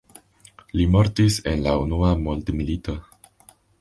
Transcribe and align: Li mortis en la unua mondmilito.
Li 0.79 0.87
mortis 0.95 1.37
en 1.51 1.61
la 1.67 1.75
unua 1.83 2.09
mondmilito. 2.23 2.97